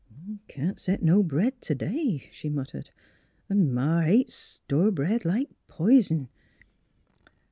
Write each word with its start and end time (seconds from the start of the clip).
"Can't 0.47 0.79
set 0.79 1.03
no 1.03 1.21
bread 1.21 1.61
t' 1.61 1.75
day," 1.75 2.27
she 2.31 2.49
muttered." 2.49 2.89
'N' 3.51 3.71
Ma 3.71 4.01
hates 4.01 4.33
store 4.33 4.89
bread 4.89 5.25
like 5.25 5.51
pison." 5.67 6.27